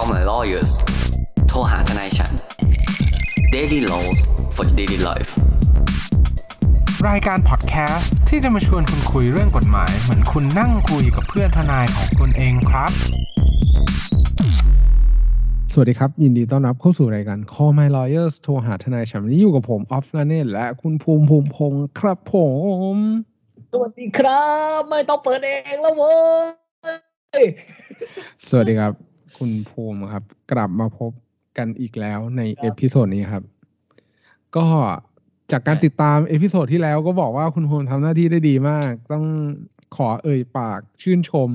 [0.00, 0.72] Call my lawyers
[1.48, 2.32] โทรหาทนายฉัน
[3.54, 4.18] Daily Laws
[4.54, 5.30] for Daily Life
[7.08, 12.92] รายการพอดแคสต์ที่จะมาชวนคุณคุยเรื่องกฎหมาย เหมือนคุณนั่งคุยกับเพื่อนทนายของคุณเองครับ
[15.72, 22.34] สวัสดีครับ ยินดีต้อนรับเข้าสู่รายการ Call My Lawyers โทรหาทนายฉันวันนี้อยู่กับผมออฟลาเนตและคุณภูมิภูมิพงศ์ครับผ
[22.94, 22.96] ม
[23.72, 26.12] สวัสดีครับ ไม่ต้องเปิดเองแล้วเว้
[27.42, 27.44] ย
[28.48, 29.07] สวัสดีครับ
[29.38, 31.10] คุณภูมิครับ กลับมาพบ
[31.58, 33.44] กันอีกแล้วใน episode นี้ครับ
[34.56, 34.66] ก็
[35.52, 39.24] จากการติดตาม episode ที่แล้วก็บอกว่าคุณภูมิทำหน้าที่ได้ดีมาก ต้อง
[39.96, 41.50] ขอเอ่ยปากชื่นชม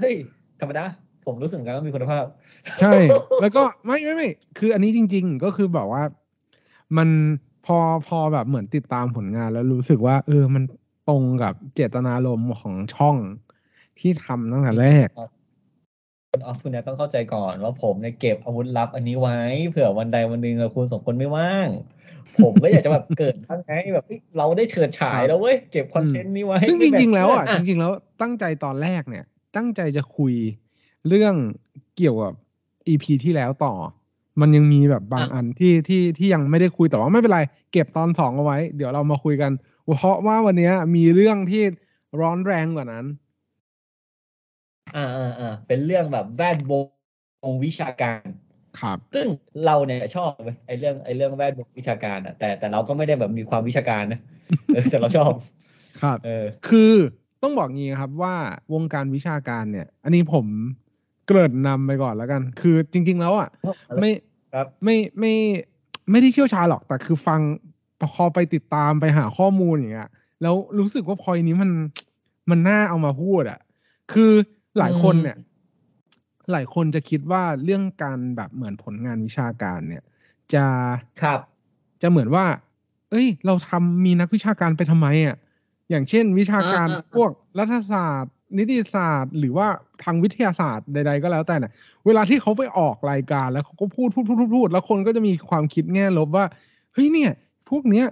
[0.00, 0.14] เฮ้ย
[0.60, 0.84] ธรรมดา
[1.24, 2.24] ผมรู้สึกเหมือนกันว่ามีคุณภาพ
[2.80, 2.92] ใช่
[3.40, 6.02] แล้วก็ไม่ไม่ไม่คืออันนี้จริง ๆ ก็คือแบบว่า
[6.96, 7.08] มัน
[7.66, 7.76] พอ
[8.08, 10.62] พอแบบเหมือนติดตามผลงานแล้วรู้สึกว่า เออมัน
[11.08, 13.16] ตรงกับเจตนารมณ์ของช่อง
[13.98, 15.08] ที่ทำตั้งแต่แรก
[16.34, 21.68] คุณออฟคุณเนี่ยต้องเข้าใจก่อนว่าผมเนี่ยเก็บอาวุธลับอันนี้ไว้เผื่อวันใดวันหนึ่งอะคุณสองคนไม่ว่าง
[22.42, 29.24] ผมก็อยากจะแบบเกิดทั้งไงแบบเฮ้ยเราได้เฉิดฉายแล้วเว้ยเก็บคอนเทนต์นี้ไว้ซึ่งจริง ๆ แล้วอะบบจริงๆแล้วตั้งใจตอนแรกเนี่ย
[29.56, 30.34] ตั้งใจจะคุย
[31.08, 31.34] เรื่อง
[31.96, 32.34] เกี่ยวกับ
[32.86, 33.74] อีพีที่แล้วต่อ
[34.40, 37.40] มันยังมีแบบบางอันที่ที่ที่ยังไม่ได้คุยแต่ว่าไม่เป็นไร
[37.72, 39.52] เก็บตอนสองเอาไว้ เดี๋ยวเรามาคุยกัน
[39.98, 41.62] เพราะว่าวันเนี้ยมีเรื่องที่
[42.20, 43.04] ร้อนแรงกว่านั้น
[44.96, 46.72] อ่าอ่าอ่าเป็นเรื่องแบบแวดว
[47.52, 48.26] งวิชาการ
[48.80, 49.26] ครับ ซึ่ง
[49.66, 54.20] เราเนี่ยชอบเว้ยไอ้เรื่องไอ้เรื่องแวดวงวิชาการอะแต่แต่เราก็ไม่ได้แบบมีความวิชาการนะ
[54.74, 55.32] เออแต่เราชอบ
[56.02, 56.92] ครับ เออ คือ
[57.42, 58.34] ต้องบอกงี้ครับว่า
[58.74, 60.46] วงการวิชาการเนี่ย อันนี้ผม
[61.26, 63.48] เกริ่นนำไปก่อนแล้วกัน คือจริง ๆ แล้วอะ
[64.00, 64.10] ไม่
[64.54, 65.34] ครับไม่ไม่
[66.10, 67.40] ไม่ได้เชี่ยวชาญหรอกแต่คือฟัง
[68.14, 70.10] พอไปติดตามไปหาข้อมูลอย่างเงี้ย
[70.42, 71.70] แล้วรู้สึกว่าพอยนี้มัน
[72.50, 73.60] มันน่าเอามาพูดอะ
[74.12, 74.32] คือ
[74.78, 75.36] หลายคนเนี่ย
[76.52, 80.02] หลายคนจะคิดว่าเรื่องการแบบเหมือนผลงานวิชาการเนี่ย
[80.54, 80.64] จะ
[81.22, 81.40] ครับ
[82.02, 82.46] จะเหมือนว่า
[83.10, 85.36] เอ้ย เราทำมีนักวิชาการไปทำไมอะ
[85.90, 89.66] อย่างเช่น วิชาการอ่าอ่าพวกรัฐศาสตร์ นิติศาสตร์ หรือว่า
[90.02, 91.72] ทางวิทยาศาสตร์ใด ๆ ก็แล้วแต่น่ะ
[92.06, 96.44] เวลาที่เขาไปออกรายการแล้วเขาก็พูดพูดพูดพูดพูดแล้วคนก็จะมีความคิดแง่ลบว่า
[96.92, 97.32] เฮ้ยเนี่ย
[97.70, 98.06] พวกเนี้ย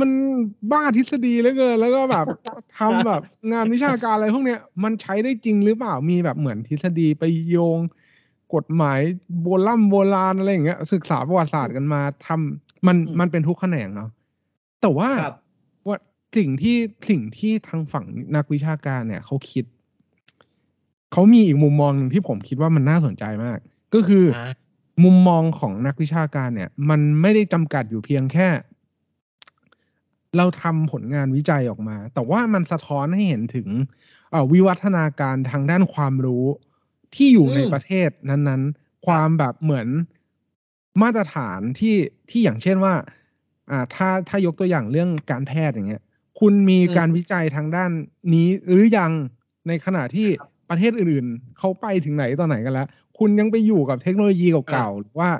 [0.00, 0.10] มัน
[0.72, 2.26] บ้าทฤษฎีเหลือเกิน แล้วก็แบบ
[2.78, 3.22] ทำแบบ
[3.52, 7.78] งานวิชาการอะไรพวกเนี้ยมันใช้ได้จริงหรือเปล่ามีแบบเหมือนทฤษฎีไปโยง
[8.54, 9.00] กฎหมาย
[9.42, 14.10] โบราณโบราณอะไรอย่างเงี้ย ศึกษาประวัติศาสตร์กันมาทำมันอืมมันเป็นทุกแขนงเนาะ
[14.80, 15.34] แต่ว่าครับ
[15.86, 15.96] ว่า
[16.36, 16.76] สิ่งที่
[17.08, 18.04] สิ่งที่ทางฝั่ง
[18.36, 19.64] นักวิชาการเนี่ยเขาคิด
[21.12, 23.58] เขามีอีกมุมมองหนึ่งที่ผมคิดว่ามันน่าสนใจมาก
[23.94, 24.52] ก็คือออ่า
[25.04, 28.48] มุมมองของนักวิชาการเนี่ย มันไม่ได้จำกัดอยู่เพียงแค่
[30.36, 33.68] เราทำผลงานวิจัยออกมา แต่ว่ามันสะท้อนให้เห็นถึง
[34.30, 36.44] เอ่อวิวัฒนาการทางด้านความรู้
[37.14, 39.88] ที่อยู่อืมในประเทศนั้นๆ ความแบบเหมือน
[41.02, 41.96] มาตรฐานที่
[42.30, 42.94] ที่อย่างเช่นว่า
[43.70, 46.02] อ่า ถ้าถ้ายกตัวอย่างเรื่องการแพทย์อย่างเงี้ย
[46.40, 47.90] คุณมีการวิจัยทางด้าน
[48.34, 49.12] นี้หรือยัง
[49.68, 50.28] ในขณะที่
[50.68, 55.30] ประเทศอื่นๆเขาไปถึงไหนต่อไหนกันแล้ว คุณยังไปอยู่กับเทคโนโลยีเก่าๆหรือว่า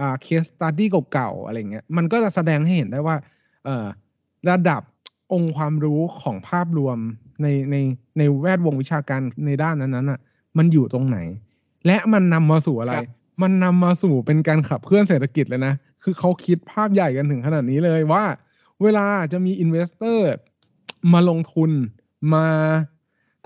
[0.00, 3.16] อ่าเคสตัดดี้เก่าๆอะไรเงี้ยมันก็จะแสดงให้เห็นได้ว่า
[3.64, 3.86] เอ่อ
[4.50, 4.82] ระดับ
[5.32, 6.98] องค์ความรู้ของภาพรวม
[7.42, 7.76] ในใน
[8.18, 10.20] ในแวดวงวิชาการในด้านนั้นๆอะ
[10.58, 11.18] มันอยู่ตรงไหน
[11.86, 13.06] และมันนำมาสู่อะไรครับ
[13.42, 18.24] มันนำมาสู่เป็นการขับเคลื่อนเศรษฐกิจเลยนะ คือเขาคิดภาพใหญ่กันถึงขนาดนี้เลยว่า
[18.82, 20.28] เวลาจะมี investor
[21.12, 21.70] มาลงทุน
[22.34, 22.46] มา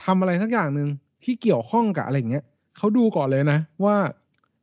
[0.04, 0.88] ทำอะไรสักอย่างหนึ่ง
[1.24, 2.44] ที่เกี่ยวข้องกับอะไรอย่างเงี้ย
[2.76, 3.96] เขาดูก่อนเลยนะ ว่า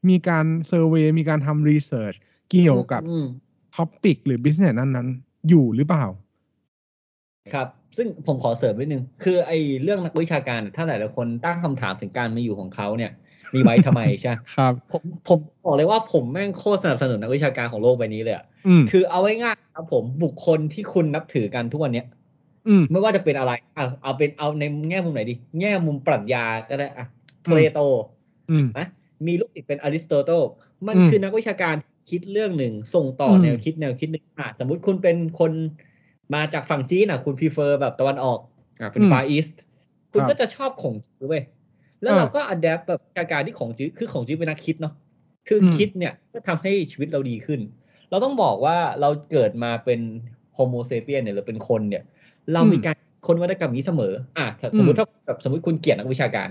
[0.09, 2.13] มีการ survey มีการทำ research
[2.51, 3.25] เกี่ยวกับอืม
[3.75, 6.05] topic หรือ business นั้นๆ อยู่หรือเปล่า
[7.53, 7.67] ครับ
[7.97, 13.11] ซึ่งผมขอเสริมนิดนึง คือไอ้เรื่องนักวิชาการถ้าหลายๆคนตั้งคำถามถึงการมาอยู่ของเขาเนี่ย
[13.53, 22.05] มีไว้ทำไมใช่ครับ ผมผมบอกเลยว่าผมแม่งโคตรสนับสนุนนักวิชาการของโลกใบนี้เลยอะอืมคือเอาไว้ง่ายๆครับผมบุคคลที่คุณนับถือกันทุกวันเนี้ย
[22.67, 27.05] อืมไม่ว่าจะเป็นอะไรอะเอาเป็นเอาในแง่มุมไหนดี แง่มุมปรัชญาก็ได้อะ
[27.45, 27.79] อืเพมลโต
[28.51, 28.87] อืมนะ
[29.27, 30.41] มีลูกศิษย์เป็นอริสโตเติล
[30.87, 31.75] มันอืมคือนักวิชาการ
[32.09, 35.51] คิดเรื่องหนึ่ง ส่งต่ออมแนวคิดแนวคิดหนึ่งอะสมมุติคุณเป็นคน
[36.35, 38.39] มาจากฝั่งจีนอะ คุณพ r เฟอร์แบบตะวันออก
[38.81, 39.47] อะเป็นฟาอีส
[40.11, 41.43] คุณครับก็จะชอบของจื้อเว้ย
[42.01, 44.93] แล้วอ่าเราก็อัดแอปแบบวิชาการที่ของจื้อคือของจื้อเป็นนักคิดเนาะ
[45.47, 47.59] คืออมคิดเนี่ยก็ทำให้ชีวิตเราดีขึ้น
[48.09, 49.99] เราต้องบอกว่าเราเกิดมาเป็น
[50.53, 52.03] โฮโมเซเปียนเนี่ยหรือเป็นคนเนี่ย
[52.53, 52.95] เรามีการ
[53.27, 56.49] คนวัตกรรมนี้เสมอ อะถ้าสมมติถ้าแบบสมมติคุณเกลียดนักวิชาการ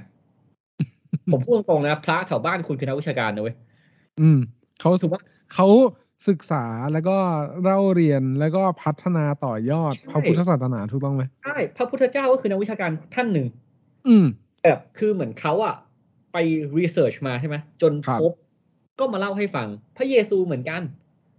[1.33, 3.57] ผมพูดตรงๆนะ พระแถวบ้านคุณคือนักวิชาการนะเว้ย
[4.21, 4.39] อืม
[4.81, 5.23] เขาถูกปะ
[5.55, 5.67] เขา
[6.29, 7.17] ศึกษาแล้วก็
[7.63, 13.47] เล่าเรียนแล้วก็พัฒนาต่อยอดใช่พระพุทธศาสนาถูกต้องไหมใช่พระพุทธเจ้าก็คือนักวิชาการท่านหนึ่ง
[14.09, 14.25] อืม
[14.63, 15.75] แบบคือเหมือนเขาอะ
[16.33, 16.37] ไป
[16.79, 18.33] รีเสิร์ชมาใช่ไหมจนครับพบ
[18.99, 20.83] ก็มาเล่าให้ฟัง พระเยซูเหมือนกัน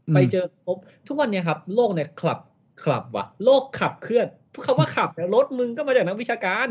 [0.07, 0.77] อืมไปเจอพบ
[1.07, 2.39] ทุกวันเนี้ยครับ โลกเนี่ยขับ
[2.83, 4.27] ขับว่ะ โลกขับเคลื่อน
[4.65, 6.67] คำว่าขับเนี่ยรถมึงก็มาจากนักวิชาการ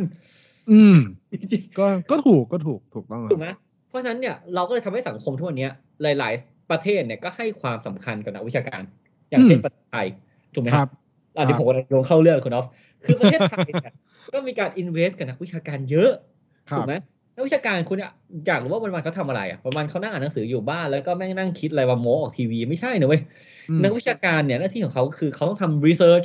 [0.70, 0.96] อืม
[1.32, 3.48] จริงก็ก็ถูกก็ถูกถูกต้องคๆรัถูบกไหม
[3.88, 8.82] เพราะฉะนั้นเนี่ยเราก็เลยทำให้สังคมทุกวันเนี้ยหลาย ๆ ประเทศเนี่ยก็ให้ความสำคัญกับนักวิชาการ
[9.30, 10.06] อย่างเช่นอืมประเทศไทย
[10.54, 10.88] ถูกไหมคครัรับบ
[11.38, 12.66] อันนี้ผมกำลังลงเข้าเรื่องคุณออฟ
[13.04, 13.92] คือประเทศไทยเนี่ย
[14.34, 16.10] ก็มีการอินเวสกับนักวิชาการเยอะ
[16.70, 16.94] ครัถูบกไหม
[17.36, 18.12] นักวิชาการคุณอะ
[18.46, 23.20] อยากรู้ว่าวันๆเขาทำอะไรอะวันๆเขานั่งอ่านหนังสืออยู่บ้านแล้วก็แม่งนั่งคิดอะไรมาโม้ออกทีวีไม่ใช่นะเว้ย
[23.70, 26.24] อืมนักวิชาการเนี่ยหน้าที่ของเขาคือเขาต้องทำรีเสิร์ช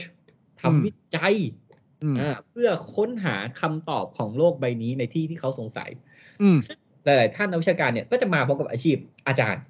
[0.65, 1.35] อืมทำวิจัย
[2.03, 5.89] อืมอ่าเพื่อค้นหาคำตอบของโลกใบนี้ในที่ที่เขาสงสัย
[6.41, 8.97] อืมซึ่งหลาย ๆ ท่านนักวิชาการเนี่ยก็จะมาพร้อมกับอาชีพ
[9.27, 9.61] อาจารย์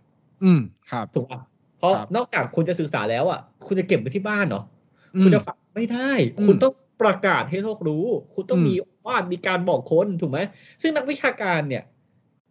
[0.43, 0.59] อืม
[0.91, 1.39] ครับถูกป่ะ
[1.77, 4.63] เพราะครับนอกจากคุณจะศึกษาแล้วอะ คุณจะเก็บไว้ที่บ้านเนาะ
[5.15, 8.73] อืมคุณจะฝากไม่ได้อืมคุณต้องประกาศให้โลกรู้ คุณต้องอืมมี
[9.05, 10.39] วาดมีการบอกคนถูกไหม
[10.81, 11.83] ซึ่งนักวิชาการเนี่ย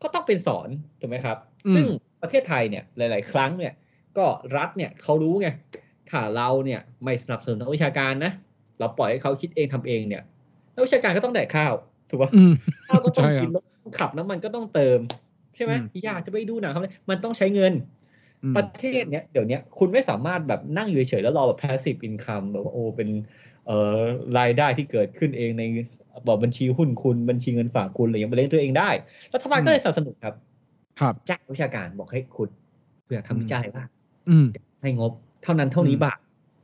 [0.03, 0.69] ก็ต้องเป็นสอน
[1.01, 1.37] ถูกไหมครับ
[1.75, 1.87] ซึ่ง
[2.23, 3.73] ประเทศไทยเนี่ยหลาย ๆ ครั้งเนี่ย
[4.17, 4.25] ก็
[4.57, 5.49] รัฐเนี่ยเขารู้ไง
[6.11, 8.33] ถ้าเราเนี่ยไม่สนับสนุนนักวิชาการนะ
[8.79, 10.23] เราปล่อยให้เขาคิดเองทำเองเนี่ย
[10.75, 11.73] นักวิชาการก็ต้องแดกข้าว
[12.11, 12.55] ถูกปะอืม
[12.89, 14.99] ข้าวก็ต้องใช่ครับกินรถต้องขับน้ำมันก็ต้องเติม
[15.57, 17.73] ใช่ไหมอืมอยากจะไปดูหนังทำอะไรมันต้องใช้เงิน
[18.45, 23.09] อืมประเทศเนี้ยเดี๋ยวเนี้ยคุณไม่สามารถแบบนั่งอยู่เฉยๆแล้วรอแบบ passive income แบบว่าโอ้เป็น
[23.67, 23.99] เอ่อ
[24.39, 25.63] รายได้ที่เกิดขึ้นเองใน
[26.27, 28.91] บอกบัญชีหุ้นคุณบัญชีเงินฝากคุณอะไรอย่างเงี้ยมาเลี้ยงตัวเองได้
[29.35, 30.35] รัฐบาลก็เลยสนับสนุนครับ
[31.01, 32.49] ครับจ้างวิชาการบอกให้คุณ
[33.05, 33.85] เพื่อทำวิจัยว่า
[34.29, 34.47] อืม
[34.83, 35.13] ให้งบ
[35.43, 36.19] เท่านั้นเท่านี้อืมบาท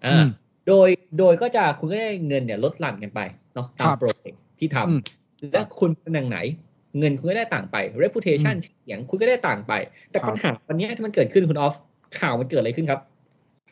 [0.06, 0.26] อือ่าม
[0.68, 0.88] โดย
[1.18, 3.20] โดยก็จะคุณก็ได้เงินเนี่ยลดหลั่นกันไป
[3.54, 6.38] เนาะตามครับโปรเจกต์ที่ทำอืมและคุณตำแหน่งไหน
[6.98, 9.72] เงินคุณก็ได้ต่างไป reputation อืมเสียงคุณก็ได้ต่างไป
[10.10, 11.74] แต่ครับปัญหาวันเนี้ยที่มันเกิดขึ้นคุณออฟ
[12.20, 13.00] ข่าวมันเกิดอะไรขึ้นครับ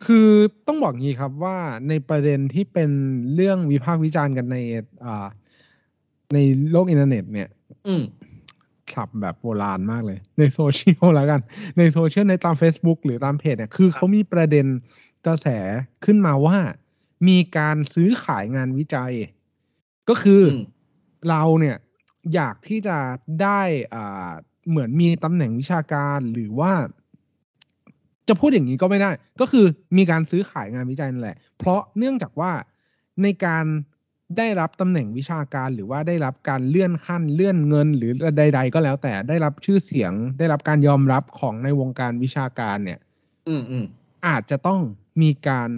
[0.06, 0.28] คือ
[0.66, 1.56] ต้องบอกงี้ครับว่า
[1.88, 2.90] ในประเด็นที่เป็น
[3.34, 4.56] เรื่องวิพากษ์วิจารณ์กันใน
[5.04, 5.26] อ่า
[6.34, 6.38] ใน
[6.70, 7.48] โลกอินเทอร์เน็ต เนี่ย
[7.86, 8.02] อืม
[8.94, 11.40] สับแบบโบราณมากเลย ในโซเชียลแล้วกัน
[11.78, 14.66] ในโซเชียลในตาม Facebook หรือตามเพจเนี่ยคือเขามีประเด็น
[15.26, 15.48] กระแส
[16.04, 16.56] ขึ้นมาว่า
[17.28, 19.12] มีการซื้อขายงานวิจัย
[20.08, 20.62] ก็คืออม
[21.28, 21.76] เราเนี่ย
[22.34, 22.96] อยากที่จะ
[23.42, 23.60] ได้
[23.94, 24.30] อ่า
[24.68, 26.72] เหมือนมีตำแหน่งวิชาการหรือว่า
[28.28, 32.52] จะพูดอย่างนี้ก็ไม่ได้ ก็คือมีการซื้อขายงานวิจัยนั่นแหละ เพราะเนื่องจากว่า
[33.22, 33.64] ในการ
[34.38, 42.98] ได้รับตำแหน่งวิชาการหรือว่าได้รับการเลื่อนขั้นเลื่อนเงิน หรือใด ๆ ก็แล้ว แต่ได้รับชื่อเสียง ได้รับการยอมรับของในวงการวิชาการเนี่ย
[43.48, 43.84] อืมอืม
[44.26, 44.80] อาจจะต้อง
[45.22, 45.70] มีการ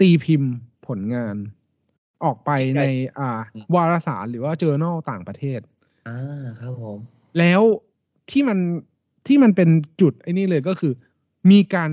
[0.00, 0.52] ตีพิมพ์
[0.86, 1.36] ผลงาน
[2.24, 2.84] ออกไปใช่ใน
[3.18, 3.38] อ่า
[3.74, 5.60] วารสารหรือว่า journal ต่างประเทศ
[6.08, 6.98] อ่าครับผม
[7.38, 7.62] แล้ว
[8.30, 8.58] ที่มัน
[9.26, 9.68] ที่มันเป็น
[10.00, 10.92] จุดไอ้นี่เลยก็คือ
[11.50, 11.90] มีการ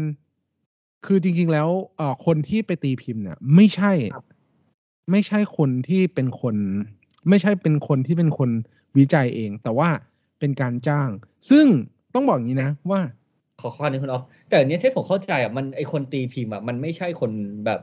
[1.06, 1.68] คือจริง ๆ แล้ว
[1.98, 3.92] เอ่อคนที่ไปตีพิมพ์เนี่ย ไม่ใช่
[5.12, 6.56] ไม่ใช่คนที่เป็นคน
[7.30, 8.50] ไม่ใช่เป็นคนที่เป็นคน
[8.98, 9.90] วิจัยเอง แต่ว่า
[10.40, 11.10] เป็นการจ้าง
[11.50, 11.66] ซึ่ง
[12.14, 13.02] ต้องบอกอย่างนี้นะว่า
[13.62, 17.32] ขอข้อนึงคุณออฟแต่อันเนี้ยที่ผมเข้าใจอะมันไอคนตีพิมพ์อะมันไม่ใช่คน
[17.66, 17.80] แบบ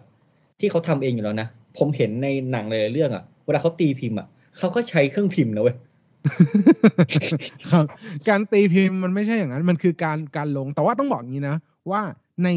[0.61, 4.27] ที่เขาทำเองอยู่แล้วนะ ผมเห็นในหนังหลายๆเรื่องอะเวลาเขาตีพิมพ์อะ
[4.59, 5.77] เขาก็ใช้เครื่องพิมพ์นะเว้ย
[7.71, 7.85] ครับ
[8.29, 11.57] การตีพิมพ์มันไม่ใช่อย่างนั้น มันคือการการลงแต่ว่าต้องบอกอย่างนี้นะ
[11.91, 12.01] ว่า
[12.45, 12.49] ใน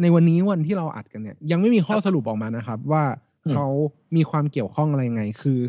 [0.00, 3.04] ในวันนี้วันที่เราอัดกันเนี่ย ยังไม่มีข้อครับสรุปออกมานะครับ ว่า
[3.46, 3.66] อืมเขา
[4.16, 5.60] มีความเกี่ยวข้องอะไรไง คือ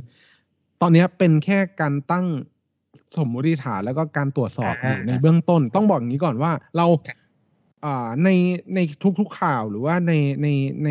[0.81, 2.25] ตอนเนี้ยเป็นแค่การตั้ง
[3.15, 7.16] สมมติฐานแล้วก็การตรวจสอบอยู่ในเบื้องต้น ต้องบอกอย่างนี้ก่อนว่า เราอ่า
[8.23, 8.30] ใน
[8.75, 8.80] ใน
[9.19, 10.47] ทุกๆข่าวหรือว่าในใน
[10.85, 10.90] ใน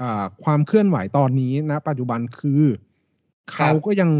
[0.00, 2.62] อ่าความเคลื่อนไหวตอนนี้นะ ปัจจุบันคือ
[3.52, 4.10] เขาก็ยัง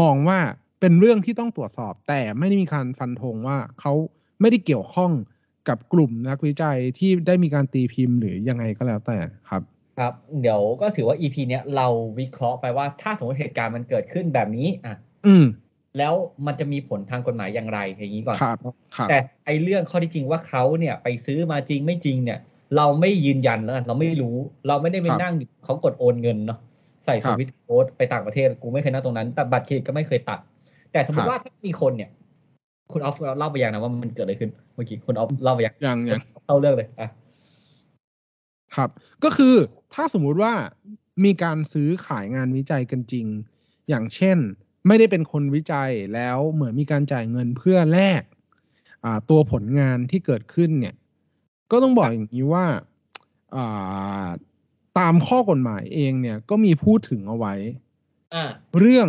[0.00, 0.38] มองว่า
[0.80, 3.92] เป็นเรื่องที่ต้องตรวจสอบ แต่ไม่ได้มีการฟันธงว่าเขา
[4.40, 5.12] ไม่ได้เกี่ยวข้อง
[5.68, 9.18] กับกลุ่มนักวิจัยที่ได้มีการตีพิมพ์หรือยังไงก็แล้วแต่
[9.48, 9.62] ครับ
[9.98, 11.86] ครับ เดี๋ยวก็ถือว่า EP เนี้ยเรา
[12.18, 15.44] วิเคราะห์ไปว่าถ้าสมมติเหตุการณ์มันเกิดขึ้นแบบนี้อะ อืม
[15.98, 16.14] แล้ว
[16.46, 18.58] มันจะมีผลทางกฎหมายอย่างไรอย่างนี้ก่อนครับ
[18.96, 22.38] ครับแต่ไอเรื่องข้อที่จริงว่าเขาเนี่ยไปซื้อมาจริงไม่จริงเนี่ย
[22.76, 24.36] เราไม่ยืนยันแล้วกันเราไม่รู้
[24.68, 26.58] เราไม่ได้ไปครับนั่งอยู่เขากดโอนเงินเนาะ
[27.04, 30.38] ใส่คสรับวิตช์โค้ดไปต่างประเทศกูไม่เคยนั่งตรงนั้น แต่บัตรเครดิตก็ไม่เคยตัด
[30.92, 32.10] แต่สมมครัติบว่าถ้ามีคนเนี่ย
[32.92, 37.08] คุณออฟเล่าไปยังนะว่ามันเกิดอะไรขึ้นเมื่อกี้คุณออฟเล่าไปยังอย่างอย่างเข้าเรื่องเลยอะ
[38.76, 38.90] ครับ
[39.24, 39.54] ก็คือ
[39.94, 40.52] ถ้าสมมุติว่า
[41.24, 43.26] มีการซื้อขายงานวิจัยกันจริง
[43.88, 44.38] อย่างเช่น
[44.86, 48.22] ไม่ได้เป็นคนวิจัยแล้วเหมือนมีการจ่ายเงินเพื่อแลก
[49.04, 50.94] อ่าตัวผลงานที่เกิดขึ้นเนี่ย
[51.70, 52.66] ก็ต้องบอกอย่างนี้ว่า
[53.56, 54.28] อ่า
[54.98, 57.54] ตามข้อกฎหมายเองเนี่ยก็มีพูดถึงเอาไว้
[58.34, 58.44] อ่า
[58.78, 59.08] เรื่อง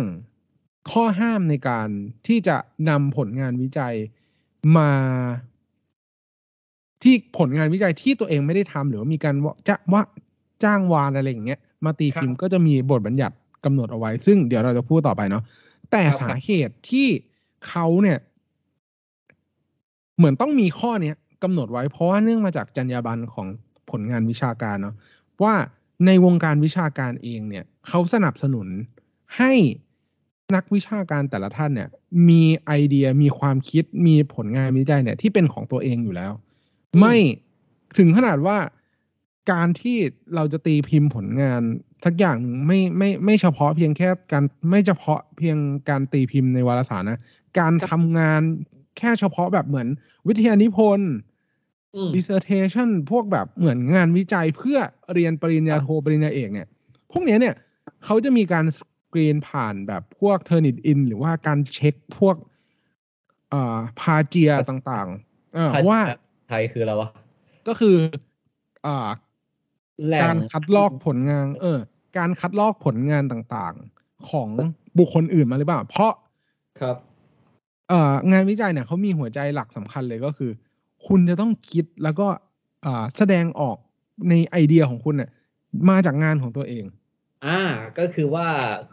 [0.90, 1.88] ข้อห้ามในการ
[2.26, 2.56] ที่จะ
[2.88, 3.94] นำผลงานวิจัย
[4.76, 4.90] มา
[7.02, 10.02] ที่ผลงานวิจัยที่ตัวเองไม่ได้ทำหรือว่ามีการว่าจะว่า
[10.64, 15.42] จ้างวานอะไรอย่างเงี้ยมาตีพิมพ์ก็จะมีบทบัญญัติกำหนดเอาไว้ ซึ่งเดี๋ยวเราจะพูดต่อไปเนาะ
[15.90, 17.08] แต่ครับสาเหตุที่
[17.68, 18.18] เขาเนี่ย
[20.16, 23.46] เหมือนต้องมีข้อเนี้ยกำหนดไว้เพราะว่าเนื่องมาจากจรรยาบรรณของ
[23.90, 24.94] ผลงานวิชาการเนาะ
[25.42, 25.54] ว่า
[26.06, 28.68] ในวงการวิชาการเองเนี่ยเขาสนับสนุน
[29.36, 29.52] ให้
[30.54, 31.88] นักวิชาการแต่ละท่านเนี่ย
[32.28, 36.32] มีไอเดียมีความคิดมีผลงานวิจัยเนี่ย ที่เป็นของตัวเองอยู่แล้ว
[37.00, 37.16] ไม่
[37.98, 38.58] ถึงขนาดว่า
[39.52, 39.96] การที่
[40.34, 41.62] เราจะตีพิมพ์ผลงาน
[42.04, 45.56] ทักอย่างหนึ่งไม่ไม่ไม่เฉพาะเพียงแค่การไม่เฉพาะเพียง
[45.88, 47.20] การตีพิมพ์ในวารสารนะ
[47.58, 48.40] การทำงาน
[48.98, 49.88] แค่เฉพาะแบบเหมือน
[50.28, 51.12] วิทยานิพนธ์
[51.96, 54.78] อืม dissertation พวกแบบเหมือนงานวิจัยเพื่อ
[55.12, 56.68] เรียนปริญญาโทปริญญาเอกเนี่ย
[57.12, 57.54] พวกเนี้ยเนี่ย
[58.04, 58.80] เขาจะมีการส
[59.12, 62.36] กรีนผ่านแบบพวก Turnitin หรือว่าการเช็คพวก
[63.50, 66.00] เอ่อพาเจียต่างๆ เออว่า
[66.48, 67.08] ไทยคืออะไรวะ
[67.68, 67.96] ก็คือ
[68.86, 69.25] อ่าแหล่ง
[70.24, 71.78] การคัดลอกผลงาน เออ
[72.18, 74.48] การคัดลอกผลงานต่างๆ ของ
[74.98, 76.12] บุคคลอื่นมาหรือเปล่า เพราะ
[76.80, 76.96] ครับ
[77.88, 80.50] เอ่องานวิจัยเนี่ยเขามีหัวใจหลักสำคัญเลยก็คือ
[81.06, 82.26] คุณจะต้องคิดแล้วก็
[82.86, 83.76] อ่าแสดงออก
[84.28, 85.30] ในไอเดียของคุณเนี่ย
[85.90, 86.84] มาจากงานของตัวเอง
[87.46, 87.60] อ่า
[87.98, 88.46] ก็คือว่า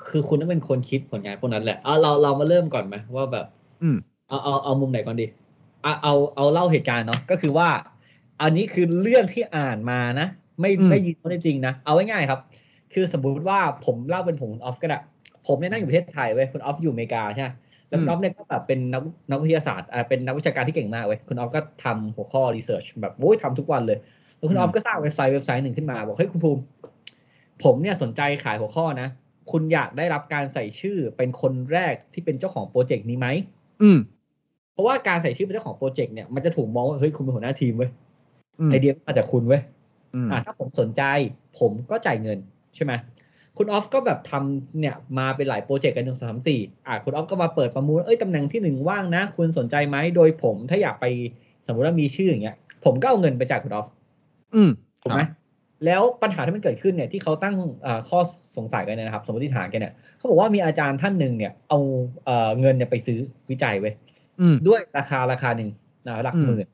[0.07, 3.45] คือคุณต้องเป็นคนคิดผลงานพวกนั้นแหละเอาเราเรามาเริ่มก่อนไหมว่าแบบ
[3.81, 5.27] อืมเอาเอาเอามุมไหนก่อนดี
[5.83, 7.69] เอาเอาเอาเล่าเหตุการณ์เนาะก็คือว่า
[8.41, 10.27] อันนี้คือเรื่องที่อ่านมานะ
[10.63, 12.39] ไม่อืมไม่ยืนยันจริงนะ เอาไว้ง่ายๆครับ
[12.93, 15.00] คือสมมุติว่าผมเล่าเป็นผมออฟก็ได้
[15.48, 17.50] ผมเนี่ยนั่งอยู่ประเทศไทยเว้ยคุณออฟอยู่อเมริกาใช่ไหม
[17.88, 23.98] แล้วคุณออฟเนี่ยก็แบบเป็นนักนักวิทยาศาสตร์อ่าเป็นนักวิชาการที่เก่งมากเว้ยคุณออฟก็ทำหัวข้อ research แบบโอ้ยทำทุกวันเลย
[24.38, 26.62] แล้วคุณออฟก็สร้างเว็บไซต์เว็บไซต์หนึ่งขึ้นมาบอกเฮ้ยคุณภูมิ
[27.63, 29.08] ผมเนี่ยสนใจขายหัวข้อนะ
[29.51, 33.27] คุณอยากได้รับการใส่ชื่อเป็นคนแรกที่เป็นเจ้าของโปรเจกต์นี้ไหม
[33.82, 33.98] อืม
[34.74, 37.91] เพราะว่าการใส่ชื่อเป็นเจ้าของโปรเจกต์เนี่ยมันจะถูกมองว่าเฮ้ยคุณเป็นหัวหน้าทีมเว้ย
[38.60, 39.62] อืมไอเดียมาจากคุณเว้ย
[40.15, 41.03] อืมอ่าถ้าผมสนใจ
[41.60, 42.38] ผมก็จ่ายเงิน
[42.75, 42.93] ใช่ไหม
[43.58, 51.05] คุณออฟก็แบบทำเนี่ยมาเป็นหลายโปรเจกต์กันหนึ่งสองสามสี่อ่าคุณออฟก็มาเปิดประมูลเอ้ยตำแหน่งที่หนึ่งว่างนะ คุณสนใจไหมโดยผมถ้าอยากไป
[51.67, 52.55] สมมติว่ามีชื่ออย่างเงี้ย
[52.86, 53.88] ผมก็เอาเงินไปจ่ายคุณออฟ
[54.55, 54.70] อืม
[55.03, 55.22] ถูกไหม
[55.86, 58.20] แล้วปัญหาที่มันเกิดขึ้นเนี่ยที่เขาตั้งเอ่อข้อ
[58.58, 61.79] สงสัยกันเนี่ยนะครับ สมมติฐานกันเนี่ยเขาบอกว่ามีอาจารย์ท่านหนึ่งเนี่ยเอา
[62.25, 63.93] เอ่อเงินเนี่ยไปซื้อวิจัยเว้ย
[64.41, 65.70] อืมด้วยราคาราคาหนึ่ง
[66.08, 66.65] นะหลักอืมหมื่น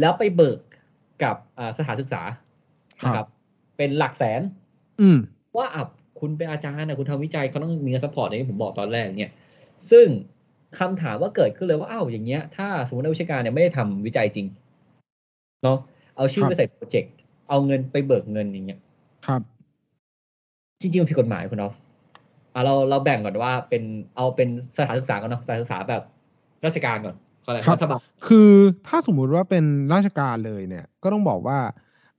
[0.00, 0.58] แล้วไปเบิก
[1.22, 2.22] กับอ่าสถานศึกษา
[3.04, 3.28] นะครับครับ
[3.76, 4.40] เป็นหลักแสน
[5.00, 5.18] อืม
[5.56, 5.82] ว่าอะ
[6.20, 9.32] คุณเป็นอาจารย์นะคุณทำวิจัยเขาต้องมีเงิน support อย่างที่ผมบอกตอนแรกเนี่ย
[9.90, 10.06] ซึ่ง
[10.78, 14.46] คำถามว่าเกิดขึ้นเลยว่าอ้าวอย่างเงี้ย ถ้าสมมตินักวิชาการเนี่ยไม่ได้ทำวิจัยจริง
[15.62, 15.78] เนาะ
[16.16, 17.14] เอาชื่อครับไปใส่โปรเจกต์
[17.48, 18.80] เอาเงินไปเบิกเงินอย่างเงี้ย
[19.26, 19.42] ครับ
[20.80, 21.74] จริงๆมันผิดกฎหมายคุณออฟ
[22.54, 23.82] อะเราเราแบ่งก่อนว่าเป็น
[24.16, 26.02] เอาเป็นสถานศึกษาก่อนเนาะสถานศึกษาแบบ
[26.66, 28.50] ราชการก่อนเขาอะไรครับรัฐบาลคือ
[28.88, 29.64] ถ้าสมมุติว่าเป็น
[29.94, 31.58] ราชการเลยเนี่ย ก็ต้องบอกว่า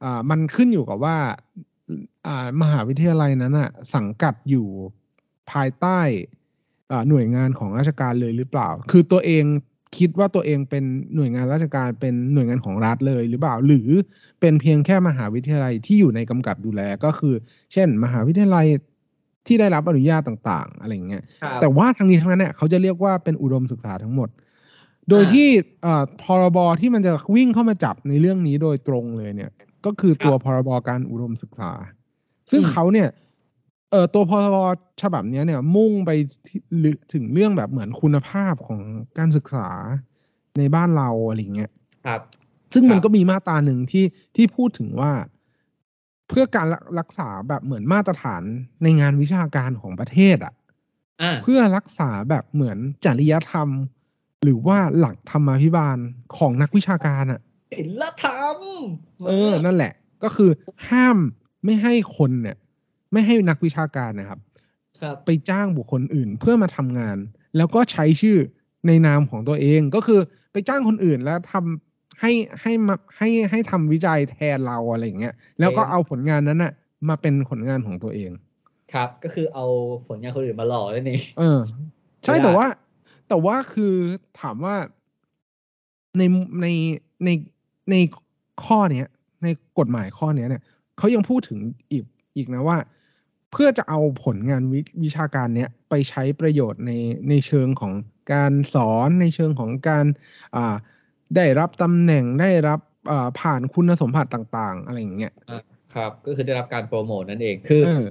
[0.03, 1.17] อ่ามันขึ้นอยู่กับว่า
[2.27, 4.67] อ่ามหาวิทยาลัยนั้นอะสังกัดอยู่
[5.51, 5.99] ภายใต้
[6.91, 9.45] อ่าหน่วยงานของราชการเลยหรือเปล่า คือตัวเอง
[9.97, 10.83] คิดว่าตัวเองเป็น
[11.15, 13.89] หน่วยงานราชการเป็นหน่วยงานของรัฐเลยหรือเปล่า หรือ
[14.39, 17.35] เป็นเพียงแค่มหาวิทยาลัยที่อยู่ในกำกับดูแลก็คือ
[17.73, 18.67] เช่น มหาวิทยาลัย
[19.47, 24.29] ที่ได้รับอนุญาตต่าง ๆ อะไรอย่างเงี้ยครับแต่ว่าทั้งนี้ทั้งนั้นเนี่ยเขาจะเรียกว่าเป็นอุดมศึกษาทั้งหมด
[25.09, 25.47] โดยอ่าที่
[25.83, 29.51] เอ่อพรบที่มันจะวิ่งเข้ามาจับในเรื่องนี้โดยตรงเลยเนี่ย
[29.85, 31.71] ก็คือตัวพรบการอุดมศึกษา
[32.51, 33.09] ซึ่งอืมเขาเนี่ย
[33.91, 34.57] เอ่อตัวพรบ
[35.01, 36.11] ฉบับเนี้ยเนี่ย มุ่งไป
[36.47, 38.81] ที่ลึกถึงเรื่องแบบเหมือนคุณภาพของ
[39.17, 39.67] การศึกษา
[40.57, 41.71] ในบ้านเราอะไรอย่างเงี้ย
[42.05, 42.21] ครับ
[42.73, 44.05] ซึ่งมันครับก็มีมาตราหนึ่งที่
[44.35, 45.11] ที่พูดถึงว่า
[46.27, 48.43] เพื่อการรักรักษาแบบเหมือนมาตรฐาน
[48.83, 50.53] ในงานวิชาการของประเทศอะ
[51.21, 53.69] อ่าเพื่อรักษาแบบเหมือนจริยธรรม
[54.43, 55.97] หรือว่าหลักธรรมาภิบาล
[56.37, 58.57] ของนักวิชาการอะ ศิลธรรม
[59.27, 60.49] เออ นั่นแหละ ก็คือ
[60.89, 61.17] ห้าม
[61.65, 62.57] ไม่ให้คนเนี่ย
[63.11, 64.39] ไม่ให้นักวิชาการนะครับ
[65.01, 67.17] ครับ ไปจ้างบุคคลอื่นเพื่อมาทำงาน
[67.57, 68.37] แล้วก็ใช้ชื่อ
[68.87, 70.19] ในนามของตัวเองก็คือ
[70.51, 76.73] ไปจ้างคนอื่นแล้วทำให้ให้มาให้ให้ทำวิจัยแทนเราอะไรอย่างเงี้ยแล้วก็เอาผลงานนั้นน่ะ
[77.09, 78.31] มาเป็นผลงานของตัวเอง
[78.93, 79.65] ครับ ก็คือเอา
[80.07, 81.59] ผลงานคนอื่นมาหล่อนั่นเองเออ
[82.23, 82.67] ใช่ไม่ได้แต่ว่า
[83.29, 83.93] แต่ว่าคือ
[84.41, 84.75] ถามว่า
[86.17, 86.21] ใน
[86.61, 86.67] ใน
[87.25, 87.29] ใน
[87.91, 87.95] ใน
[88.65, 89.07] ข้อเนี้ย
[89.43, 89.47] ใน
[89.79, 90.63] กฎหมายข้อเนี้ยเนี่ย
[90.97, 91.59] เขายังพูดถึง
[91.91, 92.03] อีก
[92.35, 92.77] อีกนะว่า
[93.51, 96.91] เพื่อจะเอาผลงานวิวิชาการเนี้ยไปใช้ประโยชน์ใน
[97.29, 97.93] ในเชิงของ
[98.33, 100.05] การสอนในเชิงของการ
[100.55, 100.75] อ่า
[101.35, 102.79] ได้รับตำแหน่งได้รับ
[103.11, 105.33] อ่าผ่านคุณสมบัติต่าง ๆ อะไรอย่างเงี้ย
[105.93, 108.03] ครับ ก็คือได้รับการโปรโมทนั่นเองคือเออ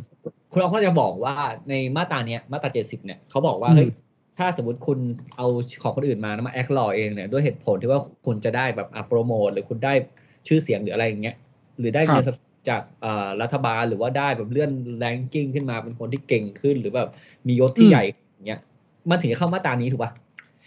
[0.53, 1.35] คุณเอาก็จะบอกว่า
[1.69, 3.89] ในมาตราเนี้ยมาตราเจ็ดสิบเนี่ยเขาบอกว่าอืมเฮ้ย
[4.39, 4.99] ถ้าสมมติคุณ
[5.37, 5.47] เอา
[5.83, 9.93] ของคนอื่นมาแล้วมาแอคลอเองเนี่ยด้วยเหตุผลที่ว่าคุณจะได้แบบอะโปรโมทหรือคุณได้
[10.47, 11.37] ชื่อเสียงหรืออะไรอย่างเงี้ย
[11.79, 12.25] หรือได้เงิน
[12.69, 17.09] จากเอ่อรัฐบาลหรือว่าได้แบบเลื่อนแรงกิ้งขึ้นมาเป็นคนที่เก่งขึ้น หรือแบบ
[17.47, 18.61] มียศที่ใหญ่อย่างเงี้ย
[19.11, 20.11] มันถึงจะเข้ามาตรานี้ถูกป่ะ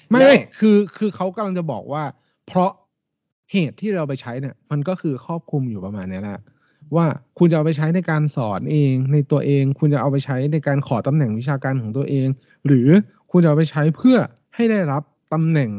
[0.10, 2.04] ไม่แล้วไม่คือคือเขากำลังจะบอกว่า
[2.48, 2.72] เพราะ
[3.52, 6.42] เหตุที่เราไปใช้เนี่ย มันก็คือครอบคลุมอยู่ประมาณเนี้ยแหละ
[6.96, 7.06] ว่า
[7.38, 12.28] คุณจะเอาไปใช้ในการสอนเองในตัวเอง คุณจะเอาไปใช้ในการขอตำแหน่งวิชาการของตัวเอง
[12.66, 12.88] หรือ
[13.32, 14.18] คุณจะเอาไปใช้เพื่อ
[14.56, 15.72] ให้ได้รับตำแหน่ง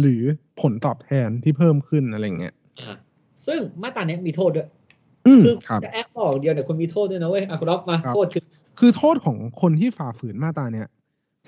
[0.00, 0.22] หรือ
[0.60, 2.94] ผลตอบแทนที่เพิ่มขึ้นอะไรเงี้ยอ่า
[3.46, 4.68] ซึ่งมาตราเนี้ยมีโทษด้วย
[5.26, 8.44] อืมคือครับจะแอคบอกเดียวเนี่ยคุณมีโทษด้วยนะเว้ยอะคุณอ๊อฟมาครับโทษคือ
[8.78, 10.88] คือโทษของคนที่ฝ่าฝืนมาตราเนี้ย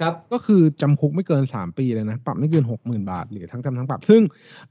[0.00, 4.22] ครับ ก็คือจำคุกไม่เกินสามปีเลยนะ ปรับไม่เกินหกหมื่นบาทหรือทั้งจำทั้งปรับ ซึ่ง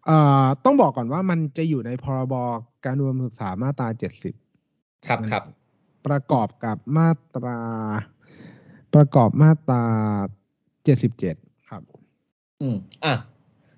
[0.05, 2.33] เอ่อต้องบอกก่อนว่ามันจะอยู่ในพรบ
[2.85, 4.33] การอุดมศึกษามาตราเจ็ดสิบ
[5.07, 5.43] ครับครับ
[6.07, 7.59] ประกอบกับมาตรา
[8.93, 9.83] ประกอบมาตรา
[10.85, 11.35] เจ็ดสิบเจ็ด
[11.69, 11.81] ครับ
[12.61, 13.13] อืมอะ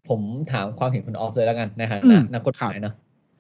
[0.10, 2.94] ผมถามความเห็นคุณออฟเลยแล้วกันนะฮะอืมนักกฎหมายเนาะ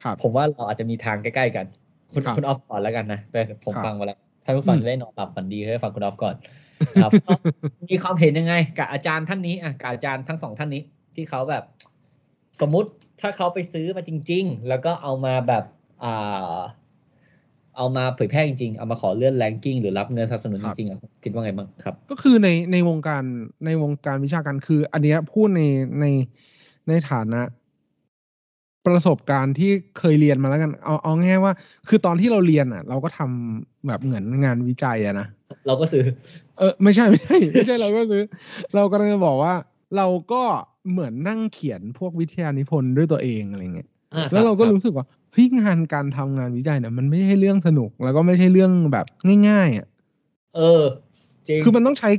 [0.03, 1.65] ครับผมว่าเราอาจจะมีทางใกล้ๆกัน
[2.13, 6.36] คุณครับคุณออฟก่อนแล้วกันนะแต่ผมครับฟังมาแล้วท่านผู้ฟังอืมจะได้นอนหลับฝันดีให้ฟังคุณออฟก่อน
[7.01, 7.34] ครับก็
[7.91, 10.82] มีความเห็นยังไง กับอาจารย์ท่านนี้อะกับอาจารย์ทั้งสองท่านนี้
[11.15, 11.63] ที่เขาแบบ
[12.62, 12.89] สมมุติ
[13.22, 15.63] ถ้าเขาไปซื้อมาจริง ๆ แล้วก็เอามาแบบ
[16.03, 16.58] อ่า
[17.77, 23.23] เอามาเผยแพร่จริงๆ เอามาขอเลื่อนแรงกิ้งหรือรับเงินสนับสนุนคจรับริงๆอะคิดว่าไงบ้างครับ ก็คือในในวงการ
[23.65, 25.61] ในวงการวิชาการคือ อันเนี้ยพูดใน
[25.99, 26.05] ใน
[26.87, 27.41] ในฐานะ
[28.87, 31.53] ประสบการณ์ที่เคยเรียนมาแล้วกัน เอาเอาง่ายๆว่า
[31.87, 35.27] คือตอนที่เราเรียนอะ เราก็ทำแบบเหมือนงานวิจัยอะนะ
[35.67, 36.03] เราก็ซื้อ
[36.59, 38.23] เออไม่ใช่ไม่ใช่ไม่ใช่เราก็ซื้อ
[38.75, 39.53] เรากำลังจะบอกว่า
[39.97, 40.43] เราก็
[40.91, 49.05] เหมือนนั่งเขียนพวกวิทยานิพนธ์ด้วยตัวเองอะไรเงี้ยอ่าแล้วเราก็คบรู้สึกว่า เฮ้ยงานการทำงานวิจัยเนี่ยมันไม่ใช่เรื่องสนุก แล้วก็ไม่ใช่เรื่องแบบ
[49.49, 49.87] ง่ายๆอะ
[50.55, 50.83] เออ
[51.47, 52.09] จริงคือมันต้องใช้